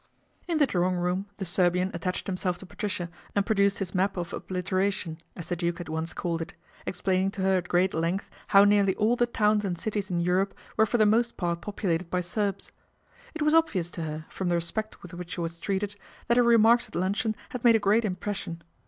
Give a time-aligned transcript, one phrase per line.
[0.47, 4.17] In the drawing room the Serbian attached him self to Patricia and produced his" map
[4.17, 6.55] of oblitera tion," as the Duke had once called it,
[6.87, 10.55] explaining to her at great length how nearly all the towns and cities in Europe
[10.75, 12.71] were for the most part popu lated by Serbs.
[13.35, 15.95] It was obvious to her, from the respect with which she was treated,
[16.27, 18.63] that her remarks at luncheon had made a great impression.